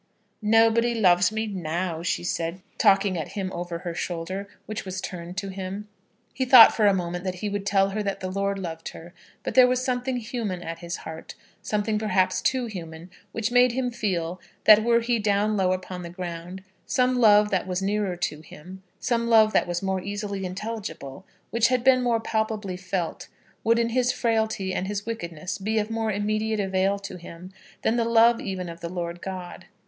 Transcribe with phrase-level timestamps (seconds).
[0.41, 5.37] "Nobody loves me now," she said, talking at him over her shoulder, which was turned
[5.37, 5.87] to him.
[6.33, 9.13] He thought for a moment that he would tell her that the Lord loved her;
[9.43, 13.91] but there was something human at his heart, something perhaps too human, which made him
[13.91, 18.41] feel that were he down low upon the ground, some love that was nearer to
[18.41, 23.27] him, some love that was more easily intelligible, which had been more palpably felt,
[23.63, 27.97] would in his frailty and his wickedness be of more immediate avail to him than
[27.97, 29.65] the love even of the Lord God.